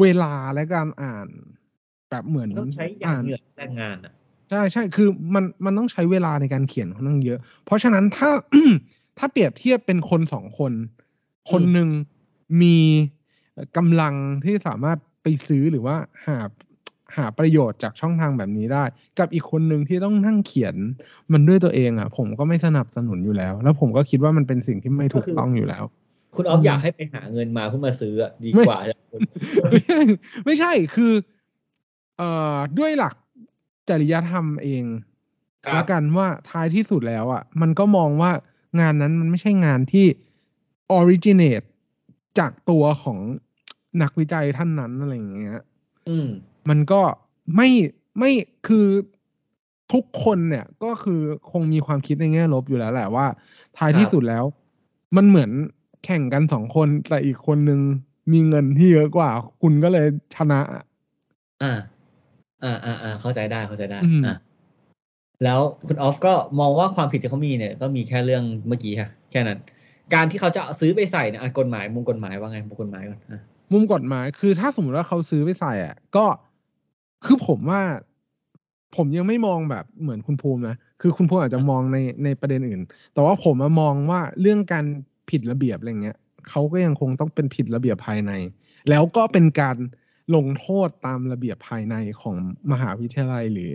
[0.00, 1.26] เวลาและการอ่าน
[2.10, 4.12] แบบเหมือนมันต้องใช้อย่างเหงื่อแรงงานอะ
[4.50, 8.30] ใช่ใช่คือมันมันต้องใช้เวลาในการเขียนค่อนข้างเยอะ เพราะฉะนั้นถ้า
[9.18, 10.72] ถ้าเปรียบเทียบเป็นคนสองคน
[11.50, 11.88] คนหนึ่ง
[12.62, 12.76] มี
[13.76, 14.14] กำลัง
[14.44, 16.38] ที่สามารถไปซื้อหรือว่าหา
[17.16, 18.84] หาประโยชน์จากช่องทางแบบนี้ได้
[19.18, 20.76] กับอีกคนหนึ่งที่ต้องนั่งเขียน
[21.32, 25.84] มันด้วยตัวเองอะ ผมก็ไม่สนับสนุนอยู่แล้ว แล้วผมก็คิดว่ามันเป็นสิ่งที่ไม่ถูกต้องอยู่แล้ว
[26.36, 29.20] คุณออฟอืมอยากให้ไปหาเงินมาเพื่อมาซื้ออะดีไม่กว่าอะคุณ
[29.70, 30.00] ไม่ใช่
[30.44, 31.12] ไม่ใช่คือ
[32.18, 33.14] เอ่อด้วยหลัก
[33.88, 34.84] จริยธรรมเอง
[35.64, 38.30] ครับแล้วกันว่าท้ายที่สุดแล้วอะ มันก็มองว่า
[38.80, 40.06] งานนั้นมันไม่ใช่งานที่
[40.98, 41.66] originate
[42.38, 43.18] จากตัวของ
[44.02, 45.60] นักวิจัยท่านนั้นอะไรอย่างเงี้ย
[46.08, 46.28] อืม
[46.68, 47.00] มันก็
[47.56, 47.68] ไม่
[48.18, 48.30] ไม่
[48.68, 48.86] คือ
[49.92, 51.20] ทุกคนเนี่ยก็คือ
[51.50, 53.26] คงมีความคิดในแง่ลบอยู่แล้วแหละว่า
[53.78, 54.44] ท้ายที่สุดแล้ว
[55.16, 55.50] มันเหมือน
[56.04, 57.80] แข่งกันสองคนแต่อีกคนนึง
[58.32, 59.30] มีเงินที่เยอะกว่า
[59.62, 60.60] คุณก็เลยชนะ
[61.62, 61.72] อ่า
[62.64, 64.36] อ่าอ่าอ่าเข้าใจได้เข้าใจได้อืมอะ
[65.44, 69.58] แล้วคุณออฟก็มองว่าความผิดที่เขามีเนี่ยก็มีแค่เรื่องเมื่อกี้ค่ะ แค่นั้น
[70.14, 73.40] การที่เขาจะเอาซื้อไปใส่เนี่ยอะกฎหมายมุมกฎหมายว่าไงมุมกฎหมายก่อนอะ
[73.72, 76.24] มุมกฎหมายคือถ้าสมมติว่าเขาซื้อไปใส่อะก็
[77.24, 77.82] คือผมว่า
[78.96, 82.80] ผมยังไม่มองแบบเหมือนคุณภูมินะ คือคุณภูมิอาจจะมองในในประเด็นอื่น
[83.14, 84.84] แต่ว่าผมมามองว่าเรื่องการ
[85.30, 88.32] ผิดระเบียบอะไรเงี้ยเขาก็ยังคงต้องเป็นผิดระเบียบภายใน
[88.90, 89.76] แล้วก็เป็นการ
[90.36, 92.36] ลงโทษตามระเบียบภายในของ
[92.72, 93.70] มหาวิทยาลัยหรือ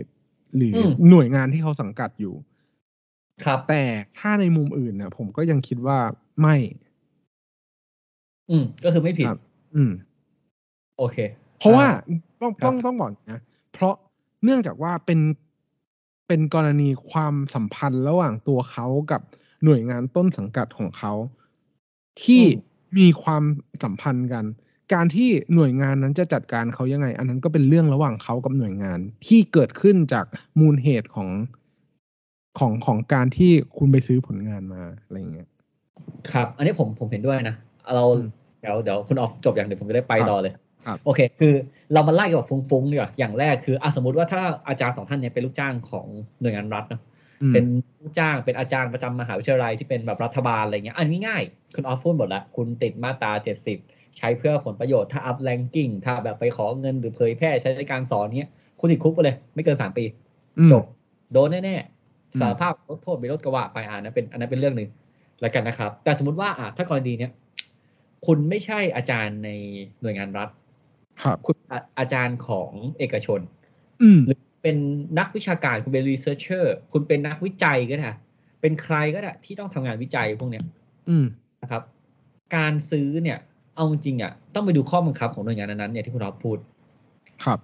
[0.56, 0.78] หรืออ
[1.10, 2.34] หน่วยงานที่เขาสังกัดอยู่
[3.44, 3.82] ครับ แต่
[4.18, 5.98] ถ้าในมุมอื่นเนี่ยผมก็ยังคิดว่า
[6.40, 6.56] ไม่
[8.50, 9.40] อืม ก็คือไม่ผิดครับ
[9.76, 9.92] อืม
[10.98, 11.16] โอเค
[11.58, 13.40] เพราะว่าอ่ต้องครับต้องต้องบอกนะ
[13.72, 13.94] เพราะ
[14.44, 15.20] เนื่องจากว่าเป็น
[16.28, 19.20] เป็นกรณีความสัมพันธ์ระหว่างตัวเขากับ
[19.64, 21.12] หน่วยงานต้นสังกัดของเขา
[22.22, 22.42] ที่
[22.98, 23.42] มีความ
[23.82, 24.44] สัมพันธ์กัน
[24.94, 30.26] การที่หน่วยงานนั้นจะจัดการเขายังไง อันนั้นก็เป็นเรื่องระหว่างเขากับหน่วยงาน ที่เกิดขึ้นจาก
[30.60, 31.28] มูลเหตุของ
[32.58, 35.48] ของของการที่คุณไปซื้อผลงานมาอะไรอย่างเงี้ย
[36.30, 37.56] ครับ อันนี้ผมผมเห็นด้วยนะ
[37.94, 38.28] เราอืม
[38.60, 40.62] เดี๋ยวเดี๋ยวคุณออฟจบอย่างเดี๋ยวผมจะได้ไปครับต่อเลยครับ
[41.04, 41.54] โอเค คือ
[41.92, 46.06] เรามาไล่กันแบบฟุ้งๆดีกว่าอย่างแรกคืออะสมมติว่าถ้าอาจารย์สองท่านเนี้เป็นลูกจ้างของ
[46.40, 47.00] หน่วยงานรัฐเนอะ
[47.42, 47.64] อืมเป็น
[48.02, 51.42] ลูกจ้างเป็นอาจารย์ประจำมหาวิทยาลัยที่เป็นแบบรัฐบาลอะไรเงี้ยอันนี้ง่าย
[51.74, 53.78] คุณออฟพูดหมดแล้วคุณติดมาตราเจ็ดสิบ
[54.18, 60.04] ใช้เพื่อผลประโยชน์ถ้าอัพแรงกิ้งถ้าแบบไปขอเงินหรือเผยแพร่ใช้ในการสอนเนี้ยคุณติดคุกไปเลย ไม่เกินสามปี
[60.58, 60.84] อืมจบ
[61.32, 61.76] โดนแน่
[62.32, 64.88] อืมๆสารภาพลดโทษไปลดกระว่าไปอ่านะเป็นอันนั้นเป็นเรื่องหนึ่ง
[65.40, 67.30] แล้วกันนะครับ แต่สมมติว่าอะถ้ากรณีเนี้ย
[68.26, 69.50] คุณไม่ใช่อาจารย์ใน
[70.00, 70.48] หน่วยงานรัฐ
[71.22, 73.40] ครับคุณอาอาจารย์ของเอกชน
[74.02, 74.76] อืมหรือเป็น
[75.18, 78.10] นักวิชาการคุณเป็นรีเสิร์ชเชอร์คุณเป็นนักวิจัยก็ได้
[78.60, 80.64] เป็นใครก็ได้ที่ต้องทำงานวิจัยพวกเนี้ย
[81.08, 81.26] อืม
[81.62, 81.82] นะครับ
[82.56, 83.38] การซื้อเนี่ย
[83.74, 86.58] เอาจริงๆอะต้องไปดูข้อบังคับของหน่วยงานนั้นๆเนี่ยที่คุณรอบพูด
[87.44, 87.58] ครับ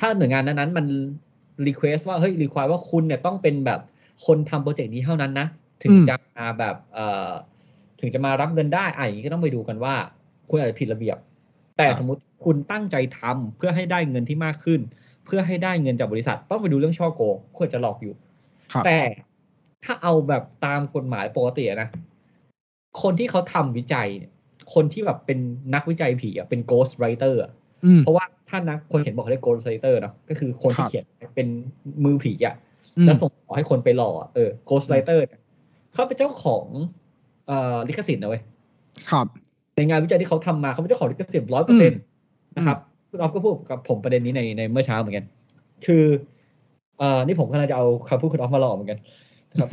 [0.00, 0.86] ถ้าหน่วยงานนั้นๆมัน
[1.66, 3.80] รีเควสว่าเฮ้ยรีควายว่าคุณเนี่ยต้องเป็นแบบ
[4.26, 5.46] คนทำโปรเจกต์นี้เท่านั้นนะ
[5.82, 7.30] ถึงอืมจะมาแบบเอ่อ
[8.00, 9.94] ถึงจะมารับเงินได้อะอย่างนี้ก็ต้องไปดูกันว่า
[10.50, 11.16] คุณอาจจะผิดระเบียบ
[11.76, 14.80] แต่สมมติ คุณตั้งใจทำเพื่อให้ได้เงินที่มากขึ้น
[15.26, 18.14] เพื่อให้ได้เงินจากบริษัท ต้องไปดูเรื่องช่อโกงควรจะหลอกอยู่
[18.72, 18.98] ครับแต่
[19.84, 21.88] ถ้าเอาแบบตามกฎหมายปกติอะนะ
[23.02, 24.32] คนที่เขาทำวิจัยเนี่ย
[24.74, 25.38] คนที่แบบเป็น
[25.74, 27.50] นักวิจัยผีอะเป็น ghost writer อะ
[27.84, 31.04] อืมเพราะว่าถ้านักคนเขียนบอกเขาเรียก ghost writer เนาะก็คือคนที่ครับเขียน
[31.36, 31.48] เป็น
[32.04, 32.54] มือผีอะ
[32.96, 35.40] อืมแล้วส่งต่อให้คนไปหล่ออะเออ ghost writer เนี่ย
[35.92, 36.64] เขาเป็นเจ้าของ
[37.46, 38.42] เอ่อลิขสิทธิ์นะเว้ย
[39.10, 39.26] ครับ
[39.76, 42.00] ในงานวิจัยที่เขาทำมาเขาเป็นเจ้าของลิขสิทธิ์ร้อยเปอร์เซ็นต์
[42.58, 42.78] นะครับ
[43.10, 45.24] คุณออฟก็พูดกับผมประเด็นนี้ในในเมื่อเช้าเหมือนกัน
[45.86, 46.04] คือ
[46.98, 48.98] เอ่อนี่ผมกำลังจะเอาคำพูดคุณออฟมาหลอกเหมือนกัน
[49.50, 49.68] นะครับ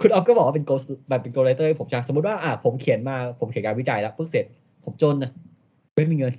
[0.00, 4.44] คุณออฟก็บอกว่าเป็น ghost แบบเป็น ghostwriter ให้ผมใช่สมมติว่าอะผมเขียนมาผมเขียนการวิจัยแล้วเพิ่งเสร็จ
[4.84, 5.30] ผมจนนะ
[5.94, 6.32] ไม่มีเงิน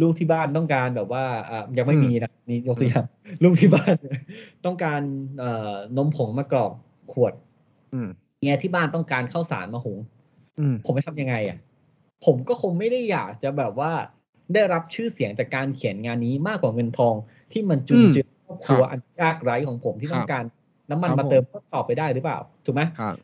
[0.00, 3.06] ลูกที่บ้านต้องการแบบว่าอะยังไม่มีนะนี่ยกตัวอย่าง
[3.44, 3.94] ลูกที่บ้าน
[4.64, 5.00] ต้องการ
[5.38, 6.72] เอ่อนมผงมากรอก
[7.12, 7.32] ขวด
[7.94, 9.98] อืมเมียที่บ้านต้องการข้าวสารมาหุง
[10.58, 11.58] อืมผมไปทำยังไง อะ
[12.24, 13.92] ผมก็คงไม่ได้อยากจะแบบว่า
[14.54, 17.14] ได้รับชื่อเสียงจากการเขียนงานนี้มากกว่าเงินทอง
[17.52, 20.44] ที่มันจุนเจือครอบครัวอันยากไร้ของผมที่ต้องการ
[20.90, 23.14] น้ำมันมาเติมก็ตอบไปได้หรือเปล่า ถูกไหมครับ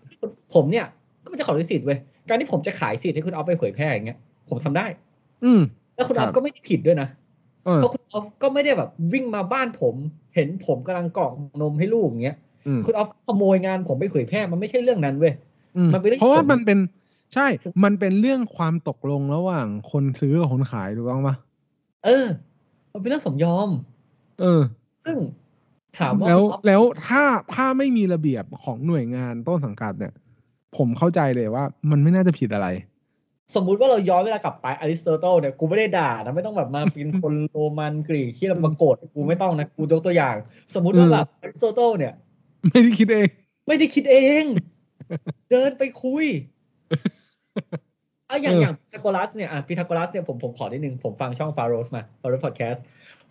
[0.54, 0.86] ผมเนี่ย
[1.24, 4.86] ก็ไม่ใช่ขอลิขสิทธิ์เว้ยการที่ผมจะขายสิทธิ์ให้คุณเอาไปเผยแพร่อย่างเงี้ย ผมทำได้
[5.44, 5.60] อืม
[5.94, 7.08] แล้วคุณครัเอาบก็ไม่ได้ผิดด้วยนะ
[7.64, 9.94] เออเพราะคุณเอาก็ไม่ได้แบบวิ่งมาบ้านผม
[10.34, 11.32] เห็นผมกำลังกรอก
[11.62, 12.36] นมให้ลูกอย่างเงี้ย
[12.66, 15.32] อืมคุณเอาขโมยงานผมไปเผยแพร่มันไม่ใช่เรื่องนั้นเว้ย
[15.76, 16.78] อืมมันเป็นเรื่องเพราะว่าผมมันเป็น
[17.34, 17.46] ใช่
[17.84, 21.34] มันเป็นเรื่องความตกลงระหว่างคนซื้อกับคนขายถูกต้องปะ
[22.04, 22.26] เออ
[22.92, 23.68] มันเป็นเรื่องสมยอม
[24.40, 24.62] เออ
[25.04, 25.16] ซึ่ง
[25.98, 27.22] ถามว่าแล้วคุณอ๊อฟแล้วถ้า
[27.54, 30.12] ถ้าไม่มีระเบียบของหน่วยงานต้นสังกัดเนี่ย
[30.76, 32.68] ผมเข้าใจเลยว่า มันไม่น่าจะผิดอะไร
[33.54, 40.36] สมมุติว่าเราย้อนเวลากลับไปอริสโตเติลเนี่ยกูไม่ได้ด่านะไม่ต้องแบบมาเป็นคนโรมันกรีกที่เรามาโกรธกูไม่ต้องนะกูยกตัวอย่าง
[40.74, 42.14] สมมุติว่าอืมแบบอริสโตเติลเนี่ย
[42.68, 43.28] ไม่ได้คิดเอง
[43.66, 44.44] ไม่ได้คิดเอง
[45.50, 46.24] เดินไปคุย
[48.30, 52.84] อะอย่างเออออย่างพีทาโกรัสเนี่ยอะพีทาโกรัสเนี่ยผมผมขอนิดนึง ผมฟังช่องฟาโรสมาฟาโรสพอดแคสต์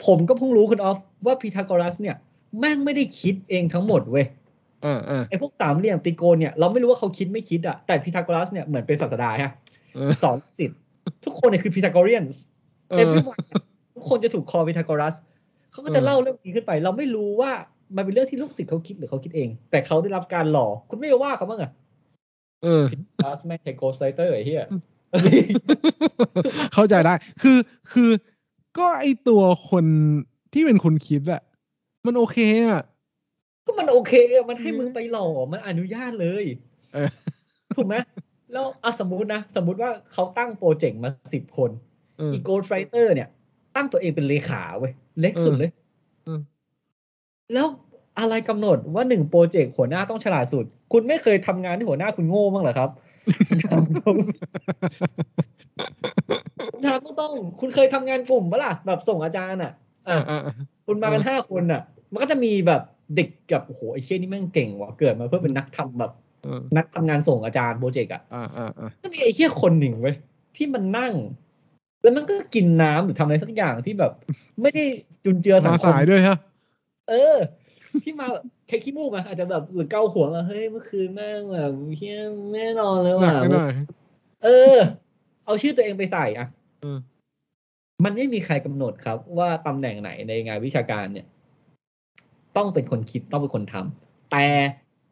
[0.06, 2.16] ผมก็เพิ่งรู้คุณออฟว่าพีทาโกรัสเนี่ย
[2.60, 4.26] แม่งไม่ได้คิดเองทั้งหมดเว้ย
[4.84, 9.52] เออเออไอ้พวกสามเหลี่ยมตรีโกณเนี่ยเราไม่รู้ว่าเขาคิดไม่คิดอะแต่พีทาโกรัสเนี่ยเหมือนเป็นศาสดาฮะ
[9.96, 10.80] เออสอนสิทธิ์
[11.26, 12.24] ทุกคนเนี่ยคือพีทาโกเรียน
[12.90, 13.38] เอเออฟวัน
[13.96, 15.16] ทุกคนจะถูกคอพีทาโกรัส
[15.72, 17.52] เขาก็จะเออเล่าเรื่องนี้ขึ้นไป เราไม่รู้ว่า
[17.96, 21.72] มันเป็นเรื่องที่ลูกศิษย์เขาคิดหรือเขาคิดเอง แต่เขาได้รับการหล่อคุณไม่ว่าเขาบ้างอะ
[22.64, 22.84] เออ
[23.24, 24.66] คลาสแม่งไทโกสไลเตอร์ไอ้เหี้ย
[26.74, 27.58] เข้าใจได้ คือ
[27.92, 28.10] คือ
[28.78, 29.86] ก็ไอตัวคน
[30.54, 31.42] ที่เป็นคนคิดอะ
[32.06, 32.84] มันโอเคอะ
[33.66, 36.46] ก็มันโอเคอะมันให้มึงไปหล่อมันอนุญาตเลย
[36.94, 37.10] เออ
[37.76, 37.96] ถูกไหม
[38.54, 41.72] แล้วอะสมมุตินะ สมมุติว่าเขาตั้งโปรเจกต์มาสิบคน
[42.18, 43.30] เอออีโกลไฟเตอร์เนี่ย
[43.76, 45.72] ตั้งตัวเองเป็นเลขาเว้ย เล็กสุดเลย
[46.26, 46.40] เออ
[47.54, 47.68] แล้ว
[48.20, 52.90] อะไรกำหนดว่าหนึ่งโปรเจกต์หัวหน้าต้องฉลาดสุด คุณไม่เคยทำงานที่หัวหน้าคุณโง่บ้างเหรอครับ
[53.66, 54.16] ถามตรง
[56.86, 59.72] ถามตรงๆคุณเคยทำงานกลุ่มปะล่ะแบบส่งอาจารย์อะ
[60.08, 60.56] อะอ่าอ่า
[60.88, 62.82] คุณมากันห้าคนอะ มันก็จะมีแบบ
[63.16, 66.12] เด็กกับโอ้โหไอ้เชี่ยนี่แม่งเก่งว่ะเกิดมาเพื่อเป็นนักทำแบบ
[66.44, 70.16] เออนักทำงานส่งอาจารย์โปรเจกต์อะอ่าอ่าอ่าก็มีไอ้เชี่ยคนหนึ่งเว้ย
[70.56, 71.14] ที่มันนั่ง
[72.02, 74.12] แล้วมันก็กินน้ำหรือทำอะไรสักอย่างที่แบบ
[74.62, 74.84] ไม่ได้
[75.26, 76.38] จุนเจือสัมางคมสายด้วยฮะ
[77.10, 77.38] เออ
[78.04, 82.18] ที่มาแบบใครขี้มูกมาอาจจะแบบหรือเกาหัวมาเฮ้ยเมื่อคืนแม่งแบบเฮีย
[82.52, 83.72] แม่นอนเลยหนัว่ะกไปหน่อย
[84.44, 84.76] เออ
[85.46, 86.48] เอาชื่อตัวเองไปใส่อะ
[86.82, 86.98] เออ
[88.06, 91.26] มันไม่มีใครกำหนดครับ ว่าตำแหน่งไหนในงานวิชาการเนี่ย
[92.58, 94.46] ต้องเป็นคนคิดต้องเป็นคนทำแต่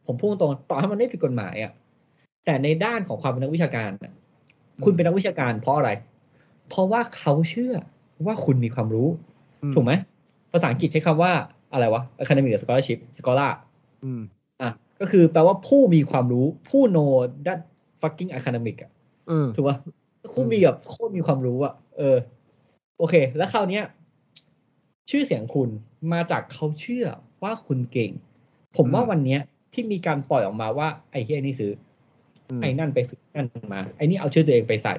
[0.06, 1.72] ผมพูดตรงต่อให้มันไม่ผิดกฎหมายอะ
[2.46, 4.14] แต่ในด้านของความเป็นนักวิชาการน่ะ
[4.84, 5.90] คุณเป็นนักวิชาการเพราะอะไร
[6.70, 7.74] เพราะว่าเขาเชื่อ
[8.26, 9.10] ว่าคุณมีความรู้
[9.64, 9.92] อืมถูกไหม
[10.52, 11.34] ภาษาอังกฤษใช้คำว่า
[11.74, 13.52] อะไรวะ academic scholarship scholar
[14.04, 14.22] อืม
[14.62, 17.12] อะก็คือแปลว่าผู้มีความรู้ผู้ know
[17.46, 17.60] that
[18.02, 18.92] fucking academic อะ
[19.28, 19.78] เออถูกป่ะ
[20.34, 22.18] คู่มีแบบโคตรมีความรู้อะ เออ
[22.98, 23.84] โอเค แล้วคราวเนี้ย
[25.10, 25.70] ชื่อเสียงคุณ
[26.14, 27.06] มาจากเขาเชื่อ
[27.44, 28.12] ว่าคุณเก่ง
[28.78, 29.42] ผมว่าอืมวันเนี้ย
[29.74, 31.72] ที่มีการปล่อยออกมาว่า ไอ้เฮียนี่ซื้อ
[32.50, 34.94] อืมไอ้นั่นไปซื้อนั่นมา ไอ้นี่เอาชื่อตัวเองไปใส่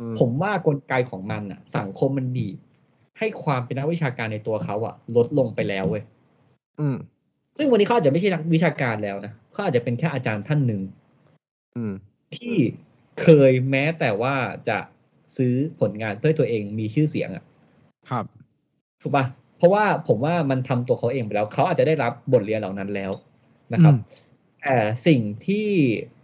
[0.00, 2.56] อืผมว่ากลไกของมันอะ สังคมมันบีบ
[3.18, 6.02] ให้ความเป็นนักวิชาการในตัวเขาอะลดลงไปแล้วเว้ย
[6.80, 6.96] อืม
[7.56, 10.80] ซึ่งวันนี้เขาอาจจะไม่ใช่นักวิชาการแล้วนะเขาอาจจะเป็นแค่อาจารย์ท่านหนึ่ง
[11.76, 11.92] อืม
[12.36, 12.54] ที่
[13.22, 14.34] เคยแม้แต่ว่า
[14.68, 14.78] จะ
[15.36, 17.44] ซื้อผลงานเพื่อให้ตัวเองมีชื่อเสียงอะ
[18.10, 18.24] ครับ
[19.02, 19.24] ถูกปะ
[19.58, 23.12] เพราะว่าผมว่ามันทำตัวเขาเองไปแล้วเขาอาจจะได้รับบทเรียนเหล่านั้นแล้ว
[23.72, 24.22] นะครับอืม
[24.62, 25.66] แต่สิ่งที่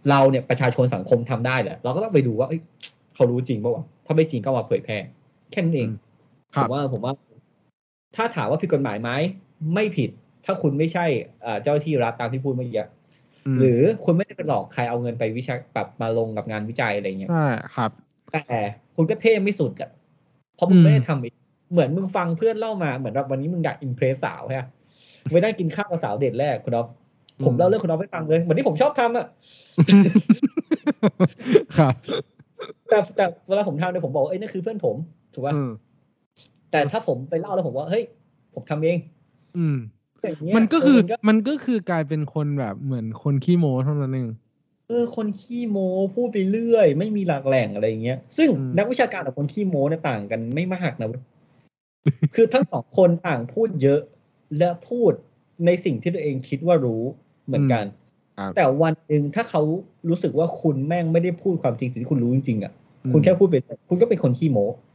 [0.09, 2.61] เราเนี่ยประชาชนสังคมทำได้แหละเราก็ต้องไปดูว่าเอ้ย
[3.15, 4.97] เขารู้จริงป่าวะถ้าไม่จริงก็มาเผยแพร่
[5.51, 6.10] แค่นั้นเองค
[6.55, 7.13] ผรับมว่าผมว่า
[8.15, 9.11] ถ้าถามว่าผิดกฎหมายไหม
[9.73, 10.09] ไม่ผิด
[10.45, 11.05] ถ้าคุณไม่ใช่
[11.41, 12.85] เอ่อเจ้าหน้าที่รัฐตามที่พูดเมื่อกี้
[13.55, 17.91] มหรือคุณไม่ได้ไปหลอกใครเอาเงินไปวิชาแบบมาลงกับงานวิจัยอะไรเงี้ยใช่ครับ
[18.33, 18.43] แต่
[18.95, 19.89] คุณก็เท่ไม่สุดอะ
[20.55, 21.33] เพราะมึงอืมไม่ได้ทำอีก
[21.71, 24.63] เหมือนมึงฟังเพื่อนเล่ามาเหมือนแบบวันนี้มึงอยากอิมเพรสสาวใช่ไหม
[25.31, 26.87] ไปนั่งกินข้าวกับสาวเดทแรกคุณอ๊อฟ
[27.45, 29.25] ผมอืมเล่าเรื่องคุณอ๊อฟให้ฟังเลยเหมือนที่ผมชอบทำอะ
[31.77, 31.93] ครับ
[32.89, 34.95] แต่แต่เวลาผมทำเนี่ยผมบอกว่าเอ้ยนั่นคือเพื่อนผม
[35.33, 35.71] ถูกป่ะอืม
[36.71, 38.03] แต่ถ้าผมไปเล่าแล้วผมว่าเฮ้ย
[38.53, 38.97] ผมทำเอง
[39.57, 39.77] อืม
[40.21, 44.29] อย่างเงี้ยมันก็คือเมันก็มันก็คือกลายเป็นคนแบบเหมือนคนขี้โม้เท่านั้นเอง
[44.87, 51.21] เออคนขี้โม้พูดไปเรื่อย ไม่มีหลักแหล่งอะไรอย่างเงี้ย ซึ่งอืมนักวิชาการกับคนขี้โม้เนี่ยต่างกันไม่มากนะเว้ย
[52.35, 54.01] คือทั้งสองคนต่างพูดเยอะ
[54.57, 55.11] และพูด
[55.65, 57.03] ในสิ่งที่ตัวเองคิดว่ารู้
[57.45, 57.85] เหมือนกัน
[58.37, 59.61] ครับแต่วันหนึ่งถ้าเขา
[60.09, 62.73] รู้สึกว่าคุณแม่งไม่ได้พูดความจริงสิ่งที่คุณรู้จริงๆอะ
[63.13, 63.55] คุณแค่พูดไป
[63.89, 64.90] คุณก็เป็นคนขี้โม้อืม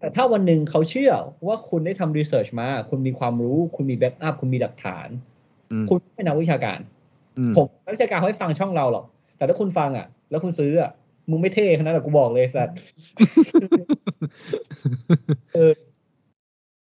[0.00, 1.12] แต่ถ้าวันหนึ่งเขาเชื่อ
[1.46, 5.08] ว่าคุณได้ทำรีเสิร์ชมา คุณมีความรู้ คุณมีแบ็กอัพ คุณมีหลักฐาน
[5.72, 6.78] อืมคุณเป็นนักวิชาการ
[7.38, 9.04] อืมผมนักวิชาการเขาให้ฟังช่องเราหรอก
[9.36, 10.90] แต่ถ้าคุณฟังอะ แล้วคุณซื้ออะ
[11.30, 12.74] มึงไม่เท่ขนาดนั้นหรอกกูบอกเลยสัตว์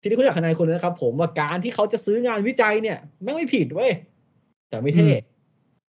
[0.00, 3.92] ทีนี้คุณอยากขนายคุณนะครับ ผมว่าการที่เขาจะซื้องานวิจัยเนี่ยแม่งไม่ผิดเว้ย
[4.70, 5.16] แต่ไม่เท่อื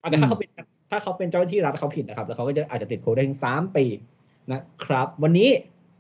[0.01, 0.49] มอาจจะถ้าเขาเป็น
[0.91, 3.85] ถ้าเขาเป็นเจ้าหน้าที่รัฐเขาผิดนะครับ แล้วเขาก็จะอาจจะติดโทษได้ถึงสามปี
[4.53, 5.49] นะครับ วันนี้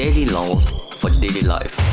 [0.00, 1.89] daily love for daily life.